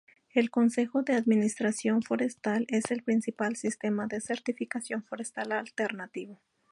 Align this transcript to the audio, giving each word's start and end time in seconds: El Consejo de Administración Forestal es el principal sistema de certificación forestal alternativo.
El 0.33 0.49
Consejo 0.49 1.03
de 1.03 1.13
Administración 1.13 2.01
Forestal 2.01 2.65
es 2.69 2.85
el 2.89 3.03
principal 3.03 3.55
sistema 3.55 4.07
de 4.07 4.19
certificación 4.19 5.03
forestal 5.03 5.51
alternativo. 5.51 6.41